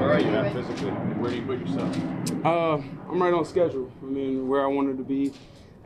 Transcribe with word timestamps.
Where 0.00 0.14
are 0.14 0.18
you 0.18 0.30
at 0.30 0.50
physically? 0.54 0.90
Where 0.90 1.30
do 1.30 1.36
you 1.36 1.42
put 1.42 1.60
yourself? 1.60 1.94
Uh, 2.42 2.76
I'm 3.10 3.22
right 3.22 3.34
on 3.34 3.44
schedule. 3.44 3.92
I 4.02 4.06
mean, 4.06 4.48
where 4.48 4.62
I 4.64 4.66
wanted 4.66 4.96
to 4.96 5.04
be, 5.04 5.30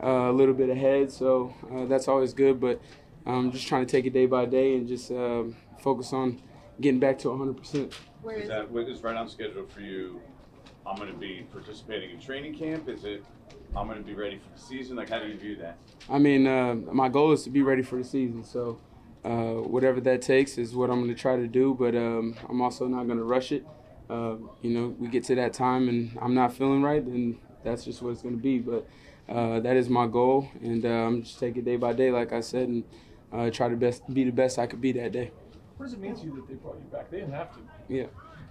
uh, 0.01 0.07
a 0.07 0.31
little 0.31 0.53
bit 0.53 0.69
ahead, 0.69 1.11
so 1.11 1.53
uh, 1.69 1.83
that's 1.83 2.07
always 2.07 2.33
good. 2.33 2.61
But 2.61 2.79
I'm 3.25 3.51
just 3.51 3.67
trying 3.67 3.85
to 3.85 3.91
take 3.91 4.05
it 4.05 4.13
day 4.13 4.25
by 4.25 4.45
day 4.45 4.77
and 4.77 4.87
just 4.87 5.11
um 5.11 5.57
focus 5.79 6.13
on 6.13 6.41
getting 6.79 7.01
back 7.01 7.19
to 7.19 7.27
100%. 7.27 7.93
Where 8.21 8.37
Is 8.37 8.43
is 8.43 8.47
that 8.47 8.71
what 8.71 8.87
is 8.87 9.03
right 9.03 9.17
on 9.17 9.27
schedule 9.27 9.65
for 9.65 9.81
you? 9.81 10.21
I'm 10.87 10.95
going 10.95 11.11
to 11.11 11.17
be 11.17 11.45
participating 11.51 12.11
in 12.11 12.19
training 12.21 12.55
camp. 12.57 12.87
Is 12.87 13.03
it? 13.03 13.25
I'm 13.75 13.85
going 13.87 13.99
to 13.99 14.05
be 14.05 14.13
ready 14.13 14.37
for 14.37 14.57
the 14.57 14.65
season. 14.65 14.95
Like, 14.95 15.09
how 15.09 15.19
do 15.19 15.27
you 15.27 15.37
view 15.37 15.57
that? 15.57 15.77
I 16.09 16.19
mean, 16.19 16.47
uh, 16.47 16.75
my 16.75 17.09
goal 17.09 17.33
is 17.33 17.43
to 17.43 17.49
be 17.49 17.63
ready 17.63 17.81
for 17.81 17.97
the 17.97 18.05
season, 18.05 18.45
so 18.45 18.79
uh, 19.25 19.55
whatever 19.55 19.99
that 19.99 20.21
takes 20.21 20.57
is 20.57 20.73
what 20.73 20.89
I'm 20.89 21.01
going 21.01 21.13
to 21.13 21.21
try 21.21 21.35
to 21.35 21.47
do. 21.47 21.75
But 21.77 21.97
um, 21.97 22.37
I'm 22.47 22.61
also 22.61 22.87
not 22.87 23.07
going 23.07 23.17
to 23.17 23.25
rush 23.25 23.51
it. 23.51 23.65
Uh, 24.09 24.35
you 24.61 24.71
know, 24.71 24.95
we 24.99 25.07
get 25.07 25.23
to 25.25 25.35
that 25.35 25.53
time 25.53 25.89
and 25.89 26.17
I'm 26.21 26.33
not 26.33 26.53
feeling 26.53 26.81
right, 26.83 27.03
then 27.03 27.37
that's 27.63 27.83
just 27.83 28.01
what 28.01 28.11
it's 28.11 28.21
going 28.21 28.35
to 28.35 28.41
be. 28.41 28.59
But 28.59 28.87
uh, 29.27 29.59
that 29.61 29.75
is 29.75 29.89
my 29.89 30.07
goal, 30.07 30.47
and 30.61 30.85
uh, 30.85 30.89
I'm 30.89 31.23
just 31.23 31.39
taking 31.39 31.61
it 31.61 31.65
day 31.65 31.77
by 31.77 31.93
day, 31.93 32.11
like 32.11 32.31
I 32.31 32.41
said, 32.41 32.67
and 32.69 32.83
uh, 33.33 33.49
try 33.49 33.67
to 33.67 33.75
best 33.75 34.11
be 34.13 34.23
the 34.23 34.31
best 34.31 34.59
I 34.59 34.67
could 34.67 34.81
be 34.81 34.91
that 34.93 35.11
day. 35.11 35.31
What 35.77 35.87
does 35.87 35.93
it 35.93 35.99
mean 35.99 36.15
to 36.15 36.23
you 36.23 36.35
that 36.35 36.47
they 36.47 36.53
brought 36.53 36.75
you 36.75 36.85
back? 36.91 37.09
They 37.09 37.19
didn't 37.19 37.33
have 37.33 37.51
to. 37.53 37.59
Yeah, 37.89 38.05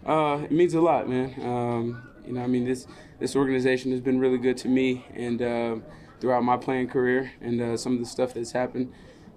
uh, 0.05 0.43
it 0.43 0.51
means 0.51 0.75
a 0.75 0.81
lot, 0.81 1.09
man. 1.09 1.35
Um, 1.43 2.09
you 2.27 2.33
know, 2.33 2.43
I 2.43 2.47
mean, 2.49 2.65
this 2.65 2.87
this 3.21 3.37
organization 3.37 3.93
has 3.93 4.01
been 4.01 4.19
really 4.19 4.39
good 4.39 4.57
to 4.59 4.69
me, 4.69 5.07
and 5.15 5.41
uh, 5.41 5.77
throughout 6.21 6.43
my 6.43 6.57
playing 6.57 6.89
career, 6.89 7.31
and 7.41 7.61
uh, 7.61 7.77
some 7.77 7.95
of 7.95 8.01
the 8.01 8.07
stuff 8.07 8.35
that's 8.35 8.53
happened 8.53 8.93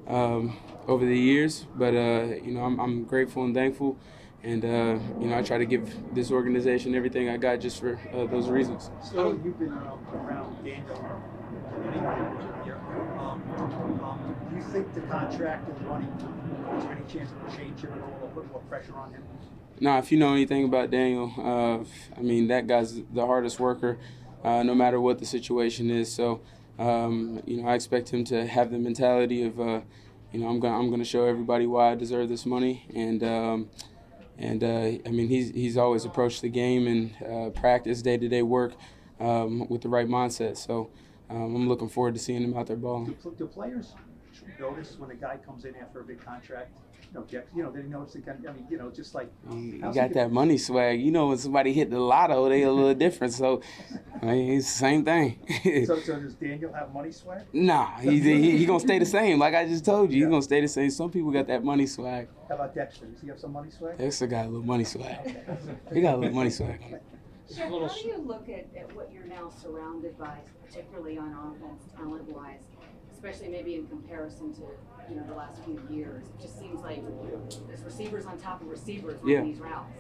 um, 0.07 0.57
over 0.87 1.05
the 1.05 1.17
years. 1.17 1.65
But 1.75 1.93
uh, 1.93 2.35
you 2.43 2.51
know, 2.51 2.61
I'm, 2.61 2.79
I'm 2.79 3.03
grateful 3.03 3.43
and 3.43 3.53
thankful, 3.53 3.97
and 4.43 4.63
uh, 4.63 4.99
you 5.19 5.27
know, 5.27 5.37
I 5.37 5.41
try 5.41 5.57
to 5.57 5.65
give 5.65 6.13
this 6.13 6.31
organization 6.31 6.95
everything 6.95 7.29
I 7.29 7.37
got 7.37 7.59
just 7.59 7.79
for 7.79 7.99
uh, 8.13 8.25
those 8.27 8.49
reasons. 8.49 8.89
So 9.03 9.39
you've 9.43 9.57
been 9.59 9.73
around 9.73 10.63
Daniel. 10.63 11.21
Um, 13.19 13.41
um, 14.03 14.35
do 14.49 14.55
you 14.55 14.61
think 14.61 14.93
the 14.93 15.01
contract 15.01 15.69
and 15.69 15.87
money, 15.87 16.07
is 16.77 16.83
there 16.83 16.91
any 16.93 17.01
chance 17.11 17.31
it 17.31 17.43
will 17.43 17.57
change 17.57 17.81
him 17.81 17.93
at 17.93 18.01
all 18.01 18.19
or 18.23 18.29
put 18.29 18.51
more 18.51 18.61
pressure 18.61 18.95
on 18.95 19.13
him? 19.13 19.23
Now, 19.79 19.99
if 19.99 20.11
you 20.11 20.17
know 20.17 20.33
anything 20.33 20.65
about 20.65 20.89
Daniel, 20.89 21.31
uh, 21.37 22.17
I 22.17 22.21
mean 22.21 22.47
that 22.47 22.67
guy's 22.67 23.01
the 23.13 23.25
hardest 23.25 23.59
worker, 23.59 23.97
uh, 24.43 24.63
no 24.63 24.73
matter 24.73 24.99
what 24.99 25.19
the 25.19 25.25
situation 25.25 25.91
is. 25.91 26.13
So, 26.13 26.41
um, 26.79 27.41
you 27.45 27.61
know, 27.61 27.67
I 27.67 27.75
expect 27.75 28.09
him 28.09 28.23
to 28.25 28.47
have 28.47 28.71
the 28.71 28.79
mentality 28.79 29.43
of, 29.43 29.59
uh, 29.59 29.81
you 30.31 30.39
know, 30.39 30.47
I'm 30.47 30.59
gonna 30.59 30.77
I'm 30.77 30.89
gonna 30.89 31.05
show 31.05 31.25
everybody 31.25 31.67
why 31.67 31.91
I 31.91 31.95
deserve 31.95 32.29
this 32.29 32.45
money, 32.45 32.85
and 32.93 33.23
um, 33.23 33.69
and 34.37 34.63
uh, 34.63 34.67
I 35.05 35.09
mean 35.11 35.27
he's 35.27 35.51
he's 35.51 35.77
always 35.77 36.05
approached 36.05 36.41
the 36.41 36.49
game 36.49 36.87
and 36.87 37.11
uh, 37.31 37.49
practice, 37.51 38.01
day 38.01 38.17
to 38.17 38.27
day 38.27 38.41
work, 38.43 38.73
um, 39.19 39.67
with 39.69 39.81
the 39.81 39.89
right 39.89 40.07
mindset. 40.07 40.57
So, 40.57 40.89
um, 41.29 41.55
I'm 41.55 41.67
looking 41.67 41.89
forward 41.89 42.13
to 42.15 42.19
seeing 42.19 42.43
him 42.43 42.55
out 42.57 42.67
there 42.67 42.75
Do, 42.75 42.81
balling. 42.81 43.13
pl- 43.13 43.31
do 43.31 43.47
players 43.47 43.93
notice 44.59 44.97
when 44.99 45.11
a 45.11 45.15
guy 45.15 45.37
comes 45.37 45.65
in 45.65 45.75
after 45.75 46.01
a 46.01 46.03
big 46.03 46.23
contract? 46.23 46.77
You 47.13 47.19
know, 47.21 47.41
you 47.55 47.63
know, 47.63 47.71
they 47.71 47.83
notice 47.83 48.13
the 48.13 48.21
kind. 48.21 48.45
I 48.47 48.51
mean, 48.51 48.67
you 48.69 48.77
know, 48.77 48.91
just 48.91 49.15
like 49.15 49.31
You 49.49 49.79
got 49.93 50.13
that 50.13 50.31
money 50.31 50.57
swag. 50.57 51.01
You 51.01 51.11
know 51.11 51.27
when 51.27 51.37
somebody 51.37 51.71
hit 51.73 51.89
the 51.89 51.99
lotto, 51.99 52.49
they 52.49 52.63
a 52.63 52.71
little 52.71 52.93
different. 52.93 53.33
So, 53.33 53.61
I 54.21 54.25
mean, 54.25 54.53
it's 54.57 54.67
the 54.71 54.77
same 54.79 55.03
thing. 55.05 55.39
So, 55.85 55.99
so 55.99 56.19
does 56.19 56.33
Daniel 56.35 56.71
have 56.73 56.93
money 56.93 57.11
swag? 57.11 57.41
Nah, 57.53 57.97
he, 57.99 58.19
he, 58.19 58.57
he 58.57 58.65
gonna 58.65 58.79
stay 58.79 58.99
the 58.99 59.05
same. 59.05 59.37
Like 59.39 59.53
I 59.55 59.65
just 59.67 59.85
told 59.85 60.11
you, 60.11 60.19
Yeah. 60.19 60.25
he 60.25 60.29
gonna 60.31 60.41
stay 60.41 60.61
the 60.61 60.67
same. 60.67 60.89
Some 60.89 61.09
people 61.11 61.31
got 61.31 61.47
that 61.47 61.63
money 61.63 61.85
swag. 61.85 62.27
How 62.49 62.55
about 62.55 62.73
Dexter? 62.75 63.05
Does 63.05 63.21
he 63.21 63.27
have 63.27 63.39
some 63.39 63.53
money 63.53 63.69
swag? 63.69 63.97
Dexter 63.97 64.27
got 64.27 64.45
a 64.45 64.49
little 64.49 64.65
money 64.65 64.83
swag. 64.83 65.37
He 65.93 66.01
got 66.01 66.15
a 66.15 66.17
little 66.17 66.35
money 66.35 66.49
swag. 66.49 66.81
Shep, 67.53 67.69
how 67.69 67.87
do 67.87 68.07
you 68.07 68.17
look 68.17 68.49
at, 68.49 68.67
at 68.77 68.93
what 68.95 69.09
you're 69.13 69.23
now 69.25 69.49
surrounded 69.61 70.17
by, 70.17 70.37
particularly 70.65 71.17
on 71.17 71.31
offense, 71.33 71.83
talent 71.95 72.23
wise, 72.29 72.59
especially 73.13 73.47
maybe 73.47 73.75
in 73.75 73.87
comparison 73.87 74.53
to 74.55 74.61
you 75.09 75.15
know 75.15 75.23
the 75.27 75.33
last 75.33 75.63
few 75.63 75.81
years? 75.89 76.25
It 76.25 76.41
just 76.41 76.59
seems 76.59 76.81
like 76.81 77.01
there's 77.67 77.83
receivers 77.83 78.25
on 78.25 78.37
top 78.37 78.61
of 78.61 78.67
receivers 78.67 79.21
on 79.21 79.29
Yeah. 79.29 79.41
these 79.43 79.59
routes. 79.59 79.93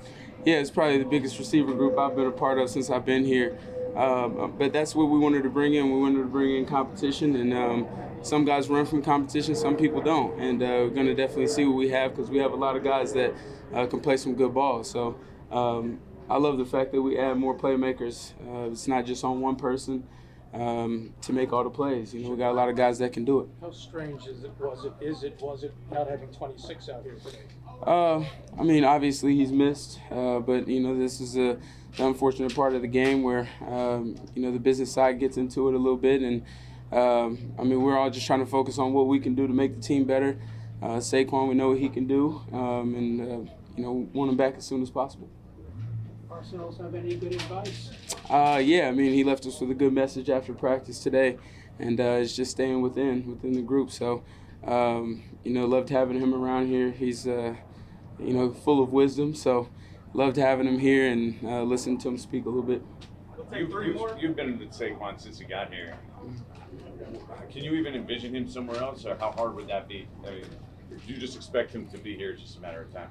Yeah, 0.45 0.55
it's 0.55 0.71
probably 0.71 0.97
the 0.97 1.05
biggest 1.05 1.39
receiver 1.39 1.73
group 1.73 1.97
I've 1.97 2.15
been 2.15 2.27
a 2.27 2.31
part 2.31 2.57
of 2.59 2.69
since 2.69 2.89
I've 2.89 3.05
been 3.05 3.23
here. 3.25 3.57
Um, 3.97 4.53
but 4.59 4.71
that's 4.73 4.93
what 4.93 5.05
we 5.05 5.17
wanted 5.17 5.41
to 5.43 5.49
bring 5.49 5.73
in. 5.73 5.91
We 5.91 5.99
wanted 5.99 6.19
to 6.19 6.27
bring 6.27 6.55
in 6.55 6.65
competition, 6.67 7.35
and 7.35 7.51
um, 7.51 7.87
some 8.21 8.45
guys 8.45 8.69
run 8.69 8.85
from 8.85 9.01
competition, 9.01 9.55
some 9.55 9.75
people 9.75 10.01
don't. 10.01 10.39
And 10.39 10.61
uh, 10.61 10.65
we're 10.65 10.89
going 10.89 11.07
to 11.07 11.15
definitely 11.15 11.47
see 11.47 11.65
what 11.65 11.75
we 11.75 11.89
have 11.89 12.15
because 12.15 12.29
we 12.29 12.37
have 12.37 12.51
a 12.51 12.55
lot 12.55 12.75
of 12.75 12.83
guys 12.83 13.11
that 13.13 13.33
uh, 13.73 13.87
can 13.87 13.99
play 13.99 14.17
some 14.17 14.35
good 14.35 14.53
ball. 14.53 14.83
So 14.83 15.17
um, 15.51 15.99
I 16.29 16.37
love 16.37 16.59
the 16.59 16.65
fact 16.65 16.91
that 16.91 17.01
we 17.01 17.17
add 17.17 17.37
more 17.37 17.57
playmakers. 17.57 18.33
Uh, 18.47 18.71
it's 18.71 18.87
not 18.87 19.05
just 19.05 19.23
on 19.23 19.41
one 19.41 19.55
person 19.55 20.07
um, 20.53 21.13
to 21.21 21.33
make 21.33 21.51
all 21.51 21.63
the 21.63 21.71
plays. 21.71 22.13
You 22.13 22.23
know, 22.23 22.29
we 22.29 22.37
got 22.37 22.51
a 22.51 22.53
lot 22.53 22.69
of 22.69 22.75
guys 22.75 22.99
that 22.99 23.13
can 23.13 23.25
do 23.25 23.39
it. 23.39 23.47
How 23.61 23.71
strange 23.71 24.27
is 24.27 24.43
it? 24.43 24.51
Was 24.59 24.85
it? 24.85 24.93
Is 25.01 25.23
it? 25.23 25.39
Was 25.41 25.63
it? 25.63 25.73
Not 25.91 26.07
having 26.07 26.29
26 26.29 26.89
out 26.89 27.01
here 27.01 27.15
today. 27.15 27.39
Uh, 27.85 28.23
I 28.59 28.63
mean, 28.63 28.83
obviously 28.83 29.35
he's 29.35 29.51
missed, 29.51 29.99
uh, 30.11 30.39
but 30.39 30.67
you 30.67 30.79
know 30.79 30.97
this 30.97 31.19
is 31.19 31.37
a 31.37 31.57
the 31.97 32.05
unfortunate 32.05 32.55
part 32.55 32.73
of 32.73 32.81
the 32.81 32.87
game 32.87 33.23
where 33.23 33.49
um, 33.67 34.15
you 34.33 34.41
know 34.41 34.51
the 34.51 34.59
business 34.59 34.91
side 34.91 35.19
gets 35.19 35.37
into 35.37 35.67
it 35.67 35.73
a 35.73 35.77
little 35.77 35.97
bit, 35.97 36.21
and 36.21 36.43
um, 36.91 37.53
I 37.59 37.63
mean 37.63 37.81
we're 37.81 37.97
all 37.97 38.09
just 38.09 38.25
trying 38.25 38.39
to 38.39 38.45
focus 38.45 38.77
on 38.77 38.93
what 38.93 39.07
we 39.07 39.19
can 39.19 39.35
do 39.35 39.47
to 39.47 39.53
make 39.53 39.75
the 39.75 39.81
team 39.81 40.05
better. 40.05 40.39
Uh, 40.81 40.97
Saquon, 40.97 41.49
we 41.49 41.55
know 41.55 41.69
what 41.69 41.79
he 41.79 41.89
can 41.89 42.05
do, 42.05 42.41
um, 42.53 42.93
and 42.95 43.21
uh, 43.21 43.51
you 43.75 43.83
know 43.83 44.07
want 44.13 44.31
him 44.31 44.37
back 44.37 44.55
as 44.57 44.65
soon 44.65 44.81
as 44.81 44.89
possible. 44.89 45.29
Arsenals 46.29 46.77
have 46.77 46.93
any 46.93 47.15
good 47.15 47.33
advice? 47.33 47.89
Uh, 48.29 48.61
yeah, 48.63 48.87
I 48.87 48.91
mean 48.91 49.11
he 49.13 49.23
left 49.23 49.45
us 49.47 49.59
with 49.59 49.71
a 49.71 49.75
good 49.75 49.93
message 49.93 50.29
after 50.29 50.53
practice 50.53 50.99
today, 50.99 51.37
and 51.79 51.99
uh, 51.99 52.19
it's 52.21 52.35
just 52.35 52.51
staying 52.51 52.81
within 52.81 53.27
within 53.27 53.53
the 53.53 53.61
group. 53.61 53.89
So 53.91 54.23
um, 54.63 55.23
you 55.43 55.51
know, 55.51 55.65
loved 55.65 55.89
having 55.89 56.19
him 56.19 56.33
around 56.33 56.67
here. 56.67 56.91
He's 56.91 57.27
uh, 57.27 57.55
you 58.19 58.33
know 58.33 58.51
full 58.51 58.83
of 58.83 58.91
wisdom. 58.91 59.33
So 59.33 59.69
loved 60.17 60.35
having 60.35 60.67
him 60.67 60.79
here 60.79 61.09
and 61.09 61.37
uh, 61.43 61.61
listening 61.61 61.97
to 61.99 62.09
him 62.09 62.17
speak 62.17 62.45
a 62.45 62.49
little 62.49 62.63
bit. 62.63 62.81
You've, 63.53 63.69
you've, 63.69 64.01
you've 64.19 64.35
been 64.35 64.59
with 64.59 64.71
Saquon 64.71 65.21
since 65.21 65.39
he 65.39 65.45
got 65.45 65.71
here. 65.71 65.95
Can 67.49 67.63
you 67.63 67.75
even 67.75 67.93
envision 67.93 68.35
him 68.35 68.49
somewhere 68.49 68.81
else, 68.81 69.05
or 69.05 69.15
how 69.15 69.31
hard 69.31 69.55
would 69.55 69.69
that 69.69 69.87
be? 69.87 70.07
I 70.25 70.31
mean, 70.31 70.45
do 70.89 71.13
you 71.13 71.17
just 71.17 71.37
expect 71.37 71.73
him 71.73 71.87
to 71.89 71.97
be 71.97 72.17
here? 72.17 72.31
It's 72.31 72.41
just 72.41 72.57
a 72.57 72.59
matter 72.59 72.81
of 72.81 72.91
time. 72.91 73.09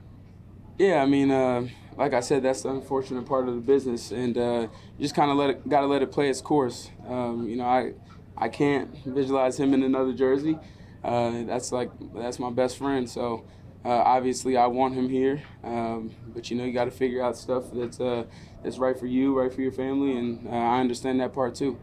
Yeah, 0.78 1.02
I 1.02 1.06
mean, 1.06 1.30
uh, 1.30 1.68
like 1.96 2.12
I 2.12 2.20
said, 2.20 2.42
that's 2.42 2.62
the 2.62 2.70
unfortunate 2.70 3.24
part 3.24 3.48
of 3.48 3.54
the 3.54 3.60
business, 3.62 4.10
and 4.10 4.36
uh, 4.36 4.68
you 4.98 5.02
just 5.02 5.14
kind 5.14 5.30
of 5.30 5.38
let 5.38 5.50
it, 5.50 5.68
gotta 5.68 5.86
let 5.86 6.02
it 6.02 6.12
play 6.12 6.28
its 6.28 6.42
course. 6.42 6.90
Um, 7.08 7.48
you 7.48 7.56
know, 7.56 7.64
I, 7.64 7.94
I 8.36 8.48
can't 8.48 8.94
visualize 9.06 9.58
him 9.58 9.72
in 9.72 9.82
another 9.82 10.12
jersey. 10.12 10.58
Uh, 11.02 11.44
that's 11.44 11.72
like 11.72 11.90
that's 12.14 12.38
my 12.38 12.50
best 12.50 12.76
friend, 12.76 13.08
so 13.08 13.44
uh, 13.86 14.02
obviously 14.04 14.56
I 14.56 14.66
want 14.66 14.94
him 14.94 15.08
here. 15.08 15.40
Um, 15.62 16.10
but 16.34 16.50
you 16.50 16.56
know, 16.56 16.64
you 16.64 16.72
got 16.72 16.86
to 16.86 16.90
figure 16.90 17.22
out 17.22 17.36
stuff 17.36 17.64
that's 17.72 18.00
uh, 18.00 18.24
that's 18.64 18.78
right 18.78 18.98
for 18.98 19.06
you, 19.06 19.38
right 19.38 19.52
for 19.52 19.60
your 19.60 19.70
family, 19.70 20.16
and 20.16 20.48
uh, 20.48 20.50
I 20.50 20.80
understand 20.80 21.20
that 21.20 21.32
part 21.32 21.54
too. 21.54 21.78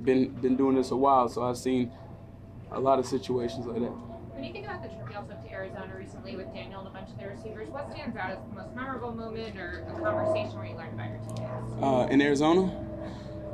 Been 0.00 0.28
been 0.28 0.56
doing 0.56 0.76
this 0.76 0.92
a 0.92 0.96
while, 0.96 1.28
so 1.28 1.42
I've 1.42 1.58
seen 1.58 1.90
a 2.70 2.78
lot 2.78 3.00
of 3.00 3.06
situations 3.06 3.66
like 3.66 3.80
that. 3.80 3.90
When 3.90 4.44
you 4.44 4.52
think 4.52 4.66
about 4.66 4.82
the 4.82 4.88
trip 4.88 5.10
y'all 5.12 5.26
took 5.26 5.42
to 5.42 5.50
Arizona 5.50 5.92
recently 5.98 6.36
with 6.36 6.46
Daniel 6.54 6.78
and 6.78 6.88
a 6.88 6.92
bunch 6.92 7.10
of 7.10 7.18
their 7.18 7.30
receivers, 7.30 7.68
what 7.70 7.90
stands 7.90 8.16
out 8.16 8.30
as 8.30 8.38
the 8.48 8.54
most 8.54 8.76
memorable 8.76 9.12
moment 9.12 9.58
or 9.58 9.84
a 9.88 10.00
conversation 10.00 10.56
where 10.56 10.66
you 10.66 10.76
learned 10.76 10.94
about 10.94 11.08
your 11.08 11.18
teammates? 11.18 11.82
uh, 11.82 12.06
in 12.08 12.22
Arizona. 12.22 12.84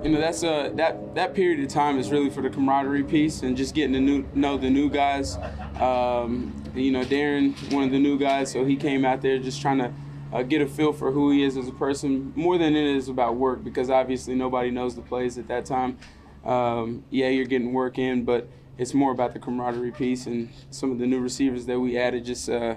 You 0.03 0.11
know, 0.11 0.21
that's 0.21 0.45
uh, 0.45 0.73
that 0.75 1.15
that 1.15 1.35
period 1.35 1.61
of 1.61 1.69
time 1.69 1.99
is 1.99 2.11
really 2.11 2.29
for 2.29 2.43
the 2.43 2.51
camaraderie 2.51 3.05
piece 3.05 3.41
and 3.41 3.57
just 3.57 3.75
getting 3.75 3.95
to 3.95 4.01
new, 4.01 4.29
know 4.35 4.59
the 4.59 4.69
new 4.69 4.91
guys. 4.91 5.39
Um, 5.81 6.64
you 6.75 6.91
know, 6.91 7.05
Darren, 7.05 7.55
one 7.73 7.85
of 7.85 7.91
the 7.91 7.99
new 7.99 8.19
guys, 8.19 8.51
so 8.51 8.65
he 8.65 8.77
came 8.77 9.05
out 9.05 9.23
there 9.23 9.39
just 9.39 9.61
trying 9.61 9.79
to 9.79 9.93
uh, 10.33 10.43
get 10.43 10.61
a 10.61 10.67
feel 10.67 10.93
for 10.93 11.13
who 11.13 11.31
he 11.31 11.43
is 11.45 11.57
as 11.57 11.69
a 11.69 11.73
person, 11.73 12.33
more 12.35 12.59
than 12.59 12.75
it 12.75 12.97
is 12.97 13.09
about 13.09 13.37
work, 13.37 13.63
because 13.63 13.91
obviously 13.91 14.35
nobody 14.35 14.71
knows 14.71 14.97
the 14.97 15.03
plays 15.03 15.39
at 15.39 15.49
that 15.49 15.65
time. 15.65 15.97
Um, 16.45 17.05
yeah, 17.11 17.29
you're 17.29 17.47
getting 17.47 17.73
work 17.73 17.99
in, 17.99 18.25
but 18.25 18.49
it's 18.77 18.93
more 18.93 19.13
about 19.13 19.33
the 19.33 19.39
camaraderie 19.39 19.93
piece 19.93 20.27
and 20.27 20.51
some 20.71 20.91
of 20.91 20.99
the 20.99 21.07
new 21.07 21.21
receivers 21.21 21.67
that 21.67 21.79
we 21.79 21.97
added, 21.97 22.25
just 22.25 22.51
uh, 22.51 22.75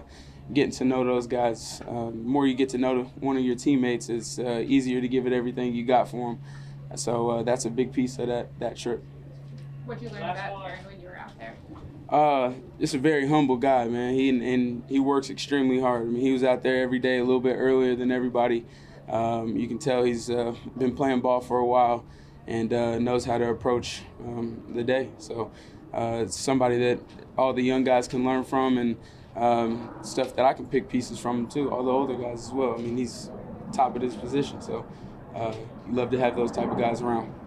getting 0.54 0.72
to 0.72 0.86
know 0.86 1.04
those 1.04 1.26
guys. 1.26 1.82
Um, 1.88 2.24
the 2.24 2.30
more 2.30 2.46
you 2.46 2.54
get 2.54 2.70
to 2.70 2.78
know 2.78 3.12
one 3.20 3.36
of 3.36 3.44
your 3.44 3.56
teammates, 3.56 4.08
it's 4.10 4.38
uh, 4.38 4.64
easier 4.66 5.02
to 5.02 5.08
give 5.08 5.26
it 5.26 5.34
everything 5.34 5.74
you 5.74 5.86
got 5.86 6.10
for 6.10 6.32
them. 6.34 6.98
So 6.98 7.30
uh, 7.32 7.44
that's 7.44 7.66
a 7.66 7.70
big 7.70 7.92
piece 7.92 8.18
of 8.20 8.28
that, 8.28 8.58
that 8.60 8.78
trip. 8.78 9.04
What 9.86 10.02
you 10.02 10.10
learned 10.10 10.24
about 10.24 10.54
Darren 10.54 10.86
when 10.86 11.02
you 11.02 11.08
were 11.08 11.18
out 11.18 11.38
there? 11.40 11.56
Uh, 12.10 12.54
just 12.80 12.94
a 12.94 12.98
very 12.98 13.28
humble 13.28 13.58
guy, 13.58 13.86
man. 13.88 14.14
He 14.14 14.30
and 14.30 14.84
he 14.88 15.00
works 15.00 15.30
extremely 15.30 15.80
hard. 15.80 16.04
I 16.04 16.06
mean, 16.06 16.22
he 16.22 16.32
was 16.32 16.44
out 16.44 16.64
there 16.64 16.82
every 16.82 17.00
day 17.00 17.18
a 17.18 17.24
little 17.24 17.42
bit 17.42 17.56
earlier 17.56 17.96
than 17.96 18.12
everybody. 18.12 18.66
Um, 19.10 19.58
you 19.58 19.68
can 19.68 19.78
tell 19.78 20.04
he's 20.04 20.30
uh, 20.30 20.56
been 20.78 20.96
playing 20.96 21.22
ball 21.22 21.42
for 21.42 21.60
a 21.60 21.66
while 21.66 22.06
and 22.46 22.72
uh, 22.72 22.98
knows 23.00 23.26
how 23.26 23.38
to 23.38 23.50
approach 23.50 24.04
um, 24.26 24.64
the 24.74 24.84
day. 24.84 25.10
So 25.18 25.52
uh, 25.94 26.22
it's 26.24 26.40
somebody 26.40 26.78
that 26.80 27.00
all 27.38 27.54
the 27.54 27.62
young 27.64 27.84
guys 27.84 28.08
can 28.08 28.24
learn 28.24 28.44
from 28.44 28.78
and 28.78 28.98
um, 29.36 29.94
stuff 30.02 30.36
that 30.36 30.46
I 30.46 30.54
can 30.54 30.66
pick 30.66 30.90
pieces 30.90 31.20
from 31.20 31.48
too. 31.48 31.70
All 31.72 31.84
the 31.84 31.92
older 31.92 32.16
guys 32.16 32.48
as 32.48 32.52
well. 32.54 32.76
I 32.78 32.82
mean, 32.82 32.98
he's 32.98 33.30
top 33.74 33.96
of 33.98 34.02
his 34.02 34.16
position. 34.16 34.62
So 34.62 34.86
uh, 35.36 35.54
you 35.88 35.94
love 35.94 36.10
to 36.12 36.20
have 36.20 36.38
those 36.38 36.52
type 36.52 36.72
of 36.72 36.78
guys 36.78 37.02
around. 37.02 37.47